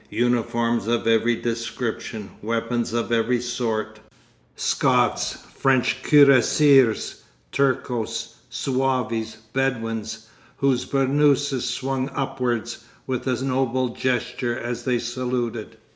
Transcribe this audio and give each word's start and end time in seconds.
Uniforms 0.09 0.87
of 0.87 1.05
every 1.05 1.35
description, 1.35 2.31
weapons 2.41 2.91
of 2.91 3.11
every 3.11 3.39
sort, 3.39 3.99
Scots, 4.55 5.33
French 5.55 6.01
cuirassiers, 6.01 7.21
Turcos, 7.51 8.33
Zouaves, 8.51 9.37
Bedouins, 9.53 10.25
whose 10.57 10.85
burnouses 10.85 11.65
swung 11.65 12.09
upwards 12.15 12.83
with 13.05 13.27
a 13.27 13.45
noble 13.45 13.89
gesture 13.89 14.57
as 14.57 14.85
they 14.85 14.97
saluted. 14.97 15.77